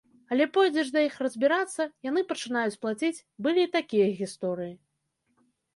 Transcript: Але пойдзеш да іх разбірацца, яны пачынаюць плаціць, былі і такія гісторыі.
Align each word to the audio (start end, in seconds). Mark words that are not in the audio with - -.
Але 0.35 0.45
пойдзеш 0.55 0.87
да 0.95 1.03
іх 1.07 1.17
разбірацца, 1.27 1.87
яны 2.09 2.21
пачынаюць 2.33 2.79
плаціць, 2.87 3.15
былі 3.49 3.61
і 3.69 3.73
такія 3.79 4.07
гісторыі. 4.25 4.75